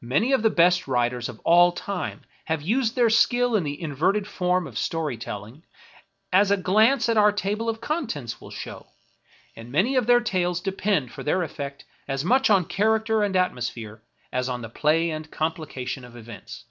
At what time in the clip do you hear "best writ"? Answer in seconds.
0.48-1.12